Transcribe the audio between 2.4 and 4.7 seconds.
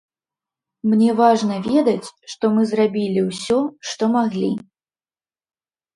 мы зрабілі ўсё, што маглі.